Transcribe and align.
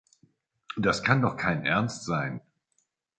Das 0.77 1.03
kann 1.03 1.21
doch 1.21 1.37
kein 1.37 1.63
Ernst 1.63 2.05
sein! 2.05 2.41